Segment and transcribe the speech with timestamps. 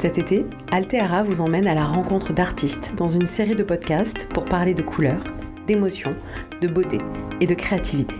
[0.00, 4.46] Cet été, Alteara vous emmène à la rencontre d'artistes dans une série de podcasts pour
[4.46, 5.22] parler de couleurs,
[5.66, 6.14] d'émotions,
[6.62, 6.96] de beauté
[7.42, 8.14] et de créativité.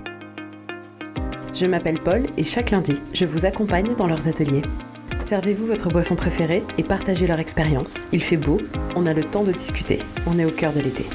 [1.55, 4.61] Je m'appelle Paul et chaque lundi, je vous accompagne dans leurs ateliers.
[5.21, 7.95] Servez-vous votre boisson préférée et partagez leur expérience.
[8.13, 8.59] Il fait beau,
[8.95, 11.07] on a le temps de discuter, on est au cœur de l'été.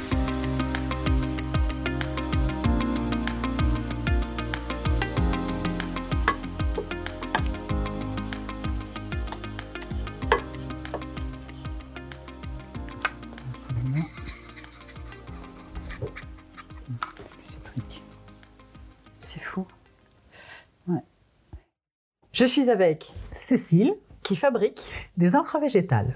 [22.36, 24.82] Je suis avec Cécile, qui fabrique
[25.16, 26.14] des encres végétales.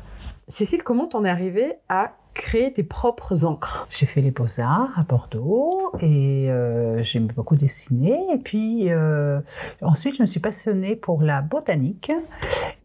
[0.49, 3.87] Cécile, comment t'en es arrivée à créer tes propres encres?
[3.89, 8.19] J'ai fait les beaux-arts à Bordeaux et euh, j'ai beaucoup dessiné.
[8.33, 9.39] Et puis euh,
[9.81, 12.11] ensuite, je me suis passionnée pour la botanique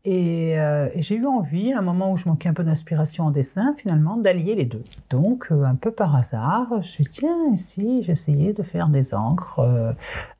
[0.04, 3.24] et, euh, et j'ai eu envie, à un moment où je manquais un peu d'inspiration
[3.24, 4.84] en dessin, finalement, d'allier les deux.
[5.08, 8.88] Donc, euh, un peu par hasard, je me suis dit, tiens, ici, j'essayais de faire
[8.88, 9.92] des encres euh,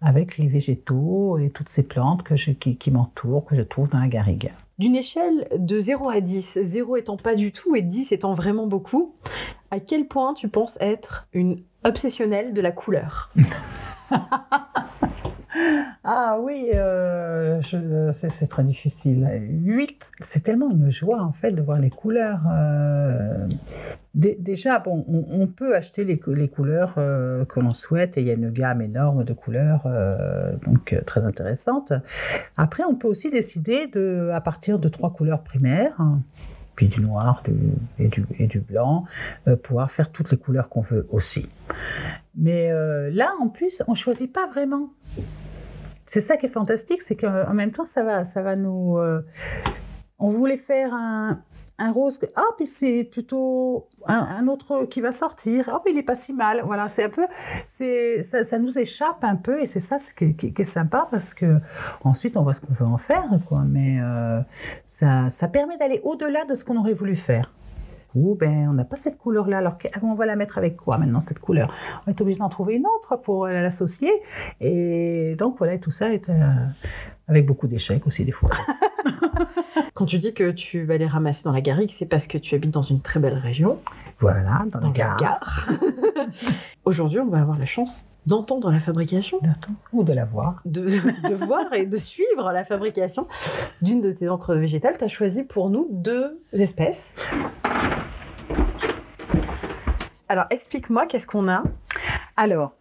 [0.02, 3.88] avec les végétaux et toutes ces plantes que je, qui, qui m'entourent, que je trouve
[3.88, 4.52] dans la garrigue.
[4.78, 8.66] D'une échelle de 0 à 10, 0 étant pas du tout et 10 étant vraiment
[8.66, 9.14] beaucoup,
[9.70, 13.30] à quel point tu penses être une obsessionnelle de la couleur?
[16.06, 19.26] Ah oui, euh, je- c'est très difficile.
[19.64, 22.42] 8, c'est tellement une joie en fait de voir les couleurs.
[22.52, 23.48] euh,
[24.14, 28.20] dé- déjà, bon, on, peut acheter les, cou- les couleurs euh, que l'on souhaite et
[28.20, 31.94] il y a une gamme énorme de couleurs euh, donc euh, très intéressante.
[32.58, 35.98] Après, on peut aussi décider de, à partir de trois couleurs primaires.
[36.02, 36.20] hein,
[36.76, 37.40] puis du noir
[38.00, 38.08] et,
[38.48, 39.04] du, blanc,
[39.46, 41.48] euh, pouvoir faire toutes les couleurs qu'on veut aussi.
[42.36, 44.88] Mais euh, là, en plus, on choisit pas vraiment.
[46.06, 48.98] C'est ça qui est fantastique, c'est qu'en même temps, ça va, ça va nous.
[48.98, 49.22] euh,
[50.18, 51.42] on voulait faire un,
[51.78, 55.68] un rose, ah, c'est plutôt un, autre qui va sortir.
[55.72, 56.62] Ah, puis il est pas si mal.
[56.64, 57.26] Voilà, c'est un peu,
[57.66, 61.58] ça, nous échappe un peu, et c'est ça qui est sympa parce que
[62.04, 63.64] ensuite on voit ce qu'on veut en faire, quoi.
[63.66, 64.40] Mais euh,
[64.86, 67.52] ça, ça permet d'aller au-delà de ce qu'on aurait voulu faire.
[68.14, 70.98] Ou ben on n'a pas cette couleur-là, alors que- on va la mettre avec quoi
[70.98, 71.72] maintenant cette couleur?
[72.06, 74.12] On est obligé d'en trouver une autre pour euh, l'associer,
[74.60, 76.50] et donc voilà, et tout ça est euh,
[77.28, 78.50] avec beaucoup d'échecs aussi des fois.
[79.94, 82.54] Quand tu dis que tu vas les ramasser dans la garrigue, c'est parce que tu
[82.54, 83.78] habites dans une très belle région,
[84.20, 85.16] Voilà, dans, dans la gare.
[85.16, 85.68] gare.
[86.84, 89.38] Aujourd'hui, on va avoir la chance d'entendre la fabrication,
[89.94, 90.60] ou de la voir.
[90.66, 90.82] de,
[91.28, 93.26] de voir et de suivre la fabrication
[93.80, 94.98] d'une de tes encres végétales.
[94.98, 97.14] Tu as choisi pour nous deux espèces.
[100.28, 101.62] Alors, explique-moi, qu'est-ce qu'on a
[102.36, 102.74] Alors,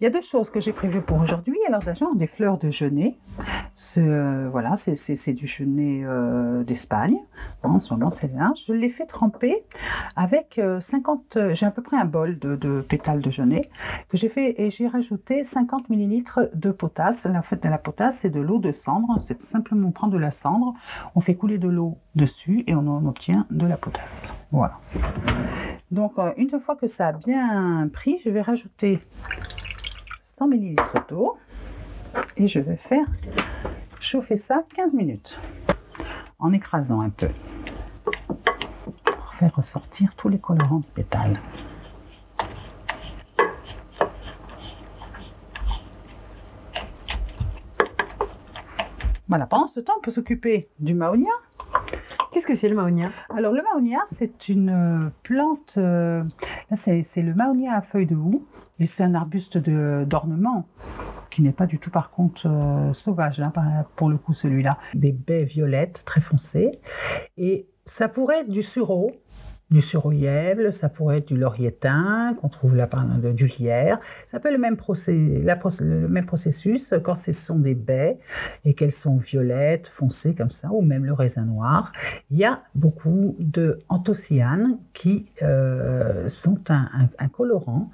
[0.00, 1.56] il y a deux choses que j'ai prévues pour aujourd'hui.
[1.68, 3.14] Alors déjà, des fleurs de genêt.
[3.78, 7.18] Ce, euh, voilà, c'est- c'est c'est du genêt euh, d'Espagne.
[7.62, 8.54] Bon, en ce moment, c'est là.
[8.66, 9.66] Je l'ai fait tremper
[10.16, 11.36] avec euh, 50...
[11.36, 13.68] euh, J'ai à peu près un bol de, de pétales de genêt
[14.08, 17.26] que j'ai fait et j'ai rajouté 50 millilitres de potasse.
[17.26, 19.18] En fait, de la potasse, c'est de l'eau de cendre.
[19.20, 20.72] C'est simplement prendre de la cendre,
[21.14, 24.28] on fait couler de l'eau dessus et on en obtient de la potasse.
[24.52, 24.80] Voilà.
[25.90, 29.02] Donc, une fois que ça a bien pris, je vais rajouter
[30.22, 30.76] 100 ml
[31.10, 31.36] d'eau
[32.38, 33.04] et je vais faire
[34.00, 35.38] chauffer ça 15 minutes
[36.38, 37.28] en écrasant un peu
[39.04, 41.38] pour faire ressortir tous les colorants du pétale.
[49.28, 51.30] Voilà, pendant ce temps, on peut s'occuper du mahonia.
[52.32, 53.08] Qu'est-ce que c'est le mahonia?
[53.30, 54.68] Alors le mahonia, c'est une
[55.06, 55.74] euh, plante.
[55.78, 56.22] euh,
[56.70, 58.44] là, c'est le mahonia à feuilles de houx,
[58.78, 60.66] et c'est un arbuste de- d'ornement
[61.36, 63.38] qui n'est pas du tout, par contre, euh, sauvage.
[63.38, 66.70] Là, par- pour le coup, celui-là, des baies violettes très foncées,
[67.36, 69.12] et ça pourrait être du sureau.
[69.68, 73.98] Du sureauièble, ça pourrait être du laurier-thym, qu'on trouve là par exemple, du lierre.
[74.24, 78.16] Ça peut être le même, le même processus quand ce sont des baies
[78.64, 81.90] et qu'elles sont violettes, foncées comme ça, ou même le raisin noir.
[82.30, 87.90] Il y a beaucoup de anthocyanes qui euh, sont un, colorant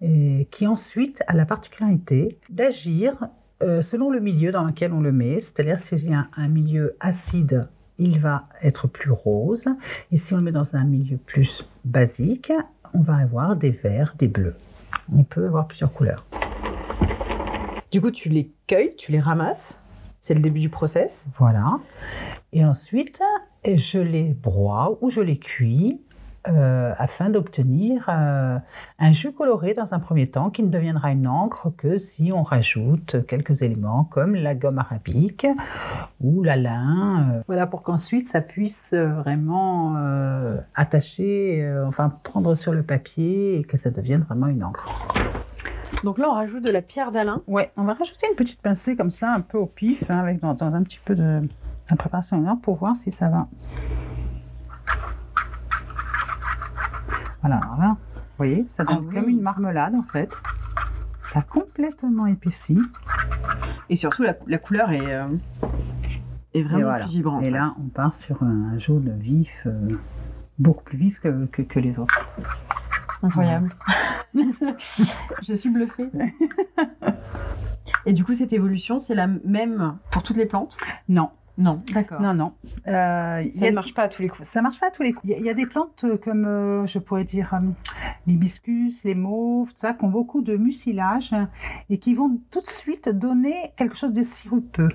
[0.00, 3.28] et qui ensuite a la particularité d'agir
[3.62, 5.40] euh, selon le milieu dans lequel on le met.
[5.40, 5.78] C'est-à-dire
[6.08, 7.68] y a un, un milieu acide,
[7.98, 9.64] il va être plus rose.
[10.10, 12.52] Et si on le met dans un milieu plus basique,
[12.94, 14.56] on va avoir des verts, des bleus.
[15.12, 16.26] On peut avoir plusieurs couleurs.
[17.90, 19.78] Du coup, tu les cueilles, tu les ramasses.
[20.20, 21.26] C'est le début du process.
[21.38, 21.78] Voilà.
[22.52, 23.22] Et ensuite,
[23.64, 26.00] je les broie ou je les cuis
[26.48, 28.58] euh, afin d'obtenir euh,
[28.98, 32.42] un jus coloré dans un premier temps qui ne deviendra une encre que si on
[32.42, 35.46] rajoute quelques éléments comme la gomme arabique
[36.20, 37.30] ou la lin.
[37.30, 39.96] euh, voilà, pour qu'ensuite ça puisse vraiment
[40.74, 44.88] attacher, enfin prendre sur le papier et que ça devienne vraiment une encre.
[46.04, 47.42] Donc là, on rajoute de la pierre d'Alain.
[47.46, 50.40] Ouais, on va rajouter une petite pincée comme ça, un peu au pif, hein, avec
[50.40, 51.42] dans, dans un petit peu de
[51.90, 53.44] la préparation énorme pour voir si ça va.
[57.42, 59.14] Voilà, alors là, vous voyez, ça donne Ah oui.
[59.14, 60.30] comme une marmelade en fait.
[61.22, 62.78] Ça a complètement épaissi.
[63.88, 65.26] Et surtout, la, la couleur est, euh,
[66.54, 67.04] est vraiment et voilà.
[67.04, 67.42] plus vibrante.
[67.42, 69.88] Et là, on part sur un jaune vif, euh,
[70.58, 72.28] beaucoup plus vif que, que, que les autres.
[73.22, 73.74] Incroyable.
[74.34, 76.10] Je suis bluffée.
[78.06, 80.76] Et du coup, cette évolution, c'est la même pour toutes les plantes?
[81.08, 82.20] Non, Non, d'accord.
[82.20, 82.52] non, non.
[82.86, 84.46] Euh, Ça ne marche pas à tous les coups.
[84.46, 85.24] Ça marche pas à tous les coups.
[85.24, 87.60] Il y a- il y, a des plantes euh, comme, euh, je pourrais dire, euh,
[88.26, 91.30] l'hibiscus, les mauves, tout ça, qui ont beaucoup de mucilage
[91.88, 94.88] et qui vont tout de suite donner quelque chose de sirupeux.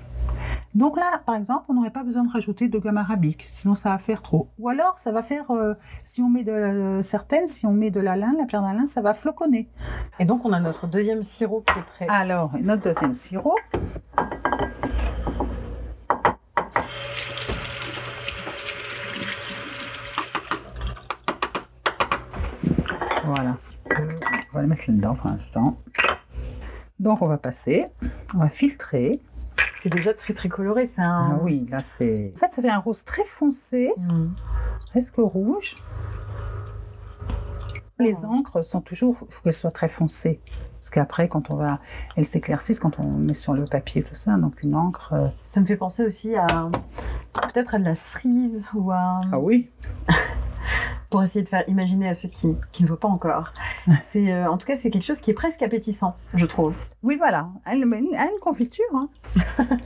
[0.74, 3.90] Donc là, par exemple, on n'aurait pas besoin de rajouter de gamme arabique, sinon ça
[3.90, 4.48] va faire trop.
[4.58, 5.74] Ou alors, ça va faire, euh,
[6.04, 8.86] si on met de euh, certaines, si on met de la lin, la pierre d'Alain,
[8.86, 9.68] ça va floconner.
[10.20, 12.06] Et donc, on a notre deuxième sirop qui est prêt.
[12.08, 13.56] Alors, notre deuxième sirop.
[23.24, 23.56] Voilà.
[23.90, 25.76] On va le mettre là-dedans pour l'instant.
[26.98, 27.86] Donc, on va passer.
[28.34, 29.20] On va filtrer.
[29.82, 30.86] C'est déjà très très coloré.
[30.86, 31.38] C'est Ah un.
[31.42, 32.32] oui, là, c'est...
[32.36, 34.28] En fait, ça fait un rose très foncé, Mm.
[34.90, 35.76] presque rouge.
[37.98, 40.40] Les encres sont toujours, il faut qu'elles soient très foncées.
[40.74, 41.78] Parce qu'après, quand on va,
[42.16, 44.36] elles s'éclaircissent quand on met sur le papier, tout ça.
[44.36, 45.12] Donc, une encre...
[45.12, 46.68] euh, Ça me fait penser aussi à
[47.32, 49.68] peut-être à de la cerise ou à Ah oui
[51.12, 53.52] pour essayer de faire imaginer à ceux qui, qui ne voient pas encore.
[54.02, 56.74] C'est euh, en tout cas c'est quelque chose qui est presque appétissant, je trouve.
[57.02, 57.50] Oui, voilà.
[57.66, 58.84] Elle, une, a une confiture.
[58.94, 59.10] hein.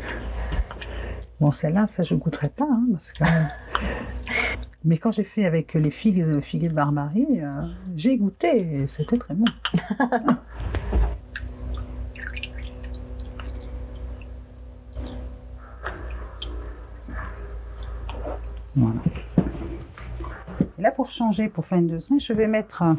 [1.41, 2.69] bon, celle-là, ça, je goûterai pas.
[2.71, 3.25] hein, parce que...
[4.85, 7.51] Mais quand j'ai fait avec les figues, figues de Barbarie, euh,
[7.97, 9.45] j'ai goûté et c'était très bon.
[18.77, 19.01] voilà.
[20.97, 22.95] Pour changer, pour faire une deuxième, je vais mettre euh,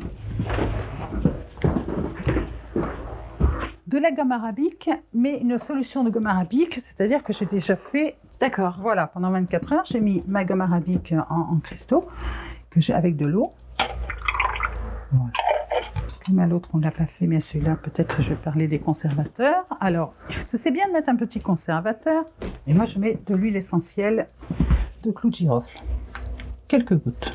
[3.88, 8.16] de la gomme arabique, mais une solution de gomme arabique, c'est-à-dire que j'ai déjà fait,
[8.40, 8.78] D'accord.
[8.80, 12.04] voilà, pendant 24 heures, j'ai mis ma gomme arabique en, en cristaux,
[12.70, 13.54] que j'ai avec de l'eau.
[15.12, 15.32] Voilà.
[16.24, 18.78] Comme à l'autre, on ne l'a pas fait, mais celui-là, peut-être je vais parler des
[18.78, 19.66] conservateurs.
[19.80, 20.14] Alors,
[20.46, 22.26] c'est bien de mettre un petit conservateur,
[22.68, 24.28] et moi je mets de l'huile essentielle
[25.02, 25.80] de clou de girofle.
[26.68, 27.34] Quelques gouttes.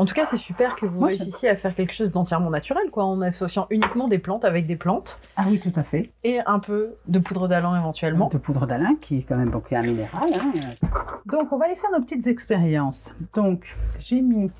[0.00, 2.84] En tout cas, c'est super que vous Moi, réussissiez à faire quelque chose d'entièrement naturel,
[2.90, 6.10] quoi, en associant uniquement des plantes avec des plantes Ah oui, tout à fait.
[6.24, 8.28] et un peu de poudre d'allant éventuellement.
[8.28, 10.30] de poudre d'Alain, qui est quand même donc un minéral.
[10.32, 10.52] hein.
[11.26, 13.10] Donc, on va aller faire nos petites expériences.
[13.34, 14.50] Donc, j'ai mis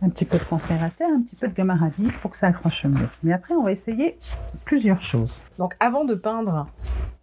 [0.00, 2.84] un petit peu de conservateur, un petit peu de gamme arabique pour que ça accroche
[2.84, 3.08] mieux.
[3.24, 4.16] Mais après, on va essayer
[4.64, 5.40] plusieurs choses.
[5.58, 6.66] Donc, avant de peindre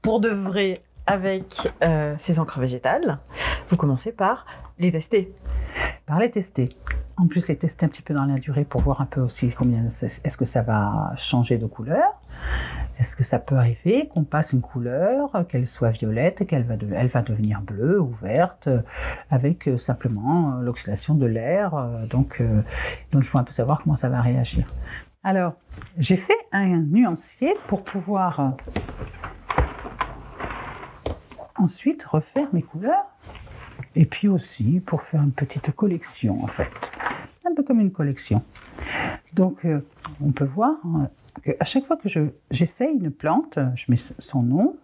[0.01, 3.17] pour de vrai avec euh, ces encres végétales,
[3.69, 4.45] vous commencez par
[4.77, 5.33] les tester.
[6.05, 6.67] Par les tester.
[7.15, 9.51] En plus, les tester un petit peu dans la durée pour voir un peu aussi
[9.51, 12.19] combien est-ce que ça va changer de couleur.
[12.97, 16.75] Est-ce que ça peut arriver qu'on passe une couleur, qu'elle soit violette et qu'elle va,
[16.95, 18.81] elle va devenir bleue ou verte euh,
[19.29, 21.71] avec euh, simplement euh, l'oxydation de l'air.
[22.09, 22.41] donc,
[23.11, 24.65] donc, il faut un peu savoir comment ça va réagir.
[25.23, 25.53] Alors,
[25.97, 28.55] j'ai fait un nuancier pour pouvoir
[31.57, 33.05] ensuite refaire mes couleurs.
[33.95, 36.71] Et puis aussi pour faire une petite collection en fait.
[37.61, 38.41] Comme une collection.
[39.33, 39.79] Donc euh,
[40.21, 44.41] on peut voir euh, qu'à chaque fois que je, j'essaie une plante, je mets son
[44.41, 44.75] nom,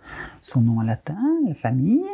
[0.42, 2.06] son nom en latin, la famille.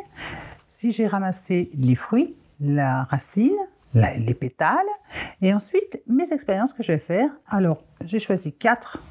[0.67, 3.57] Si j'ai ramassé les fruits, la racine,
[3.93, 4.77] les pétales,
[5.41, 7.29] et ensuite mes expériences que je vais faire.
[7.47, 9.03] Alors j'ai choisi quatre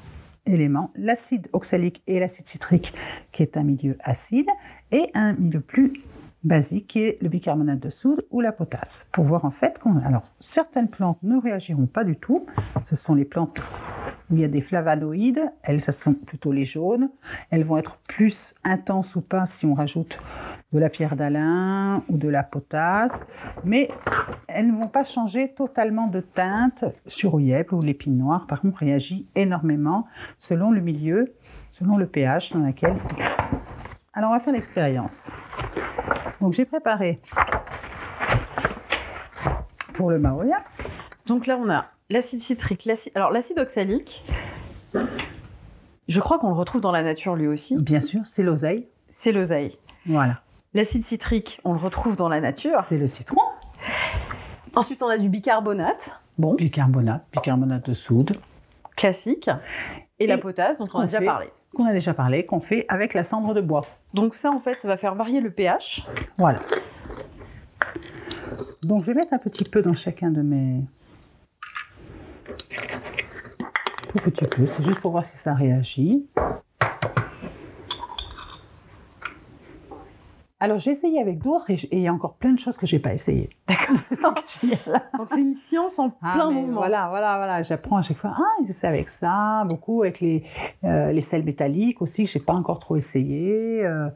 [0.45, 2.93] éléments, l'acide oxalique et l'acide citrique,
[3.31, 4.49] qui est un milieu acide,
[4.91, 5.93] et un milieu plus
[6.45, 9.79] basique, qui est le bicarbonate de soude ou la potasse, pour voir en fait.
[10.05, 12.45] Alors, certaines plantes ne réagiront pas du tout,
[12.85, 13.59] ce sont les plantes
[14.29, 17.09] où il y a des flavonoïdes, elles, ce sont plutôt les jaunes,
[17.51, 20.19] elles vont être plus intenses ou pas si on rajoute
[20.71, 23.25] de la pierre d'Alain ou de la potasse,
[23.63, 23.89] mais
[24.47, 26.85] elles ne vont pas changer totalement de teinte.
[27.05, 30.05] Sur Oyep ou l'épine noire, par contre, réagit énormément
[30.39, 31.33] selon le milieu,
[31.71, 32.93] selon le pH dans lequel.
[34.13, 35.29] Alors, on va faire l'expérience.
[36.41, 37.19] Donc, j'ai préparé
[39.93, 40.57] pour le maoya.
[41.25, 43.11] Donc là, on a l'acide citrique, l'acide...
[43.15, 44.23] Alors l'acide oxalique,
[46.07, 47.75] je crois qu'on le retrouve dans la nature lui aussi.
[47.77, 48.87] Bien sûr, c'est l'oseille.
[49.09, 49.77] C'est l'oseille.
[50.05, 50.41] Voilà.
[50.73, 52.83] L'acide citrique, on le retrouve dans la nature.
[52.89, 53.41] C'est le citron.
[54.75, 56.11] Ensuite, on a du bicarbonate.
[56.37, 58.37] Bon, Bicarbonate, bicarbonate de soude.
[58.97, 59.49] classique.
[60.19, 61.47] Et, la potasse, dont on a déjà parlé.
[61.75, 63.85] Qu'on a déjà parlé, qu'on fait avec la cendre de bois.
[64.13, 66.05] Donc ça, en fait, ça va faire varier le pH.
[66.37, 66.61] Voilà.
[68.81, 70.85] Donc je vais mettre un petit peu dans chacun de mes...
[74.07, 76.29] Tout petit peu, c'est juste pour voir si ça réagit.
[80.65, 82.97] Alors j'ai essayé avec d'autres et il y a encore plein de choses que j'ai
[82.97, 83.49] pas essayées.
[83.67, 83.97] D'accord.
[84.09, 85.03] C'est ça qui est génial.
[85.15, 86.77] Donc c'est une science en Ah, plein mouvement.
[86.77, 87.61] Voilà, voilà, voilà.
[87.61, 88.33] J'apprends à chaque fois.
[88.35, 90.43] Ah, c'est avec ça, beaucoup avec les,
[90.83, 93.85] euh, les sels métalliques aussi que j'ai pas encore trop essayé.
[93.85, 94.09] Euh,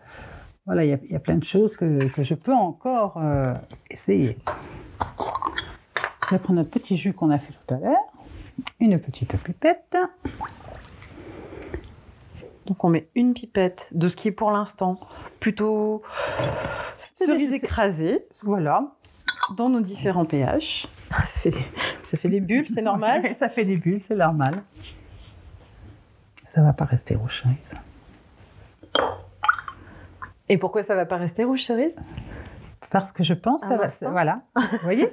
[0.65, 3.17] voilà, il y, a- il y a plein de choses que, que je peux encore
[3.17, 3.53] euh,
[3.91, 4.35] essayer.
[6.29, 8.03] Je vais prendre notre petit jus qu'on a fait tout à l'heure.
[8.79, 9.97] Une petite pipette.
[12.69, 14.99] Donc on met une pipette de ce qui est pour l'instant
[15.39, 16.03] plutôt
[17.13, 18.95] cerise écrasée Voilà.
[19.57, 20.87] dans nos différents pH.
[21.09, 21.65] Ça fait des,
[22.03, 23.23] ça fait des bulles, c'est normal.
[23.23, 24.61] Ouais, ça fait des bulles, c'est normal.
[26.43, 27.77] Ça va pas rester rouge, ça.
[30.47, 31.99] Et pourquoi ça va pas rester rouge cerise
[32.91, 35.07] Parce que je pense, ça va, voilà, vous voyez?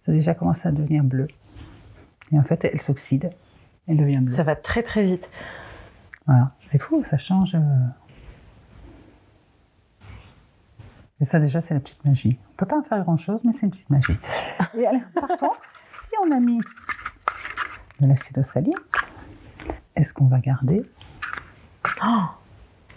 [0.00, 1.28] Ça a déjà commencé à devenir bleu.
[2.32, 3.30] Et en fait, elle s'oxyde,
[3.88, 4.36] elle devient bleue.
[4.36, 5.28] Ça va très très vite.
[6.30, 7.56] Voilà, c'est fou, ça change.
[7.56, 7.86] euh.
[11.20, 12.38] Et ça, déjà, c'est la petite magie.
[12.52, 14.16] On peut pas en faire grand-chose, mais c'est une petite magie.
[14.74, 16.60] Et alors, par contre, si on a mis
[17.98, 18.76] de l'acide oxalique,
[19.96, 20.88] est-ce qu'on va garder
[22.00, 22.22] Oh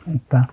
[0.05, 0.45] ou pas?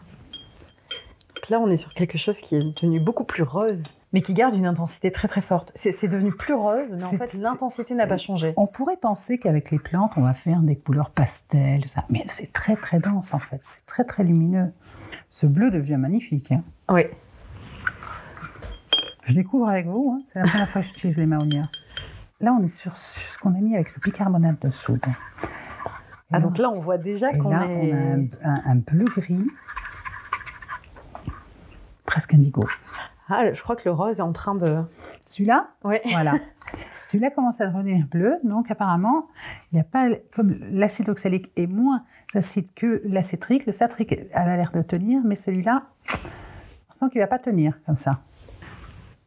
[1.50, 4.54] Là, on est sur quelque chose qui est devenu beaucoup plus rose, mais qui garde
[4.54, 5.70] une intensité très très forte.
[5.74, 8.52] C'est devenu plus rose, mais en fait, l'intensité n'a pas changé.
[8.56, 12.04] On pourrait penser qu'avec les plantes, on va faire des couleurs pastel, ça.
[12.08, 14.72] mais c'est très très dense en fait, c'est très très lumineux.
[15.28, 16.50] Ce bleu devient magnifique.
[16.52, 16.64] hein.
[16.90, 17.02] Oui.
[19.24, 21.68] Je découvre avec vous, hein, c'est la première fois que j'utilise les maonias.
[22.40, 24.98] Là, on est sur ce qu'on a mis avec le bicarbonate de soude.
[25.06, 27.54] Et Ah, donc là, on voit déjà qu'on est...
[27.54, 29.46] on a un, un- un bleu gris,
[32.06, 32.64] presque indigo.
[33.30, 34.78] Ah, je crois que le rose est en train de...
[35.24, 35.96] Celui-là, Oui.
[36.04, 36.34] Voilà.
[37.02, 39.26] Celui-là commence à devenir bleu, donc apparemment,
[39.72, 44.56] il n'y a pas, comme l'acide oxalique est moins acide que l'acitrique, le citrique a
[44.56, 45.82] l'air de tenir, mais celui-là,
[46.88, 48.20] on sent qu'il va pas tenir comme ça.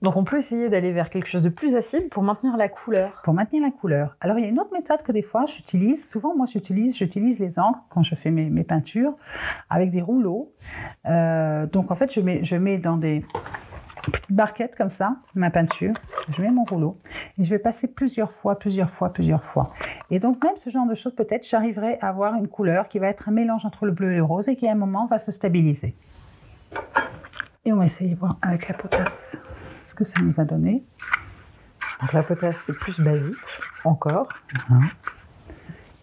[0.04, 3.22] Donc on peut essayer d'aller vers quelque chose de plus acide pour maintenir la couleur.
[3.24, 4.18] Pour maintenir la couleur.
[4.20, 6.10] Alors, il y a une autre méthode que des fois j'utilise.
[6.10, 9.16] Souvent, moi, j'utilise, j'utilise les encres quand je fais mes, mes peintures
[9.70, 10.52] avec des rouleaux.
[11.06, 13.24] Euh, donc, en fait, je mets, je mets dans des
[14.12, 15.94] petites barquettes comme ça ma peinture.
[16.30, 16.98] Je mets mon rouleau
[17.38, 19.70] et je vais passer plusieurs fois, plusieurs fois, plusieurs fois.
[20.10, 23.08] Et donc, même ce genre de choses, peut-être, j'arriverai à avoir une couleur qui va
[23.08, 25.18] être un mélange entre le bleu et le rose et qui, à un moment, va
[25.18, 25.96] se stabiliser.
[27.66, 29.38] Et on va essayer de voir avec la potasse
[29.84, 30.84] ce que ça nous a donné.
[32.02, 33.36] Donc la potasse, c'est plus basique,
[33.86, 34.28] encore.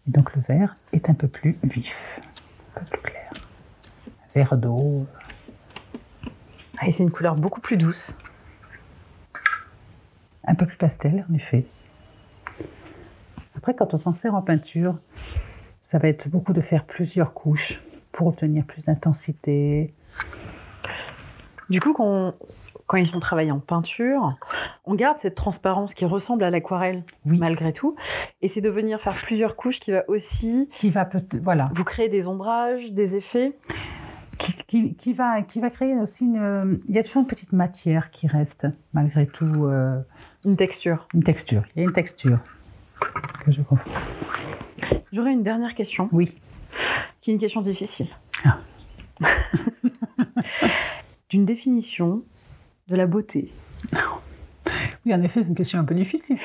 [0.06, 2.20] Et donc le vert est un peu plus vif,
[2.76, 3.32] un peu plus clair.
[4.34, 5.06] Vert d'eau.
[6.80, 8.10] Ah, Et c'est une couleur beaucoup plus douce.
[10.46, 11.64] un peu plus pastel, en effet.
[13.56, 14.98] Après, quand on s'en sert en peinture,
[15.80, 19.90] ça va être beaucoup de faire plusieurs couches pour obtenir plus d'intensité.
[21.68, 22.32] Du coup, quand,
[22.86, 24.34] quand ils sont travaillés en peinture,
[24.86, 27.38] on garde cette transparence qui ressemble à l'aquarelle, Oui.
[27.38, 27.94] malgré tout.
[28.42, 31.84] Et c'est de venir faire plusieurs couches qui va aussi Qui va peut voilà, vous
[31.84, 33.56] créer des ombrages, des effets.
[34.40, 36.80] Qui, qui- qui va, qui va créer aussi une.
[36.88, 40.00] Il y a toujours une petite matière qui reste, malgré tout, euh,
[40.44, 41.06] Une texture.
[41.14, 41.62] une texture.
[41.76, 42.38] Il y a une texture
[43.44, 43.90] que je confonds.
[45.12, 46.32] J'aurais une dernière question, Oui.
[47.20, 48.08] qui est une question difficile.
[48.44, 48.58] Ah.
[51.28, 52.22] D'une définition
[52.88, 53.52] de la beauté.
[55.06, 56.38] Oui, en effet, c'est une question un peu difficile.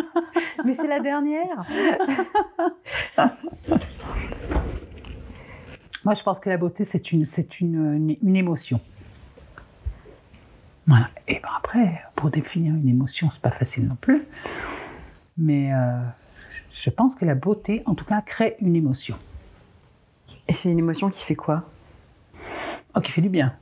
[0.64, 1.64] Mais c'est la dernière.
[6.10, 8.80] Moi, je pense que la beauté, c'est une, c'est une, une, une émotion.
[10.88, 11.08] Voilà.
[11.28, 14.24] Et ben après, pour définir une émotion, c'est pas facile non plus.
[15.38, 16.00] Mais euh,
[16.72, 19.14] je pense que la beauté, en tout cas, crée une émotion.
[20.48, 21.62] Et c'est une émotion qui fait quoi?
[22.96, 23.54] Oh, qui fait du bien.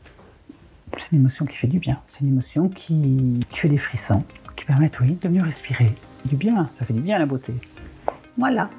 [0.97, 2.01] C'est une émotion qui fait du bien.
[2.09, 4.25] C'est une émotion qui, qui fait des frissons,
[4.57, 5.93] qui permettent, oui, de mieux respirer.
[6.25, 7.53] Du bien, ça fait du bien la beauté.
[8.39, 8.71] Voilà.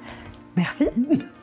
[0.56, 0.88] Merci.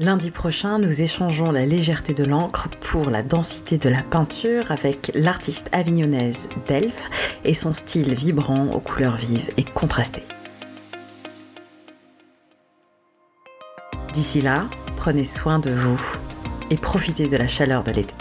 [0.00, 5.12] Lundi prochain, nous échangeons la légèreté de l'encre pour la densité de la peinture avec
[5.14, 7.08] l'artiste avignonnaise Delphes
[7.44, 10.24] et son style vibrant aux couleurs vives et contrastées.
[14.12, 14.64] D'ici là,
[14.96, 16.00] prenez soin de vous
[16.70, 18.14] et profitez de la chaleur de l'été.